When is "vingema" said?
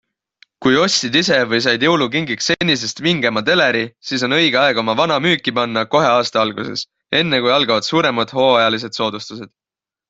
3.09-3.43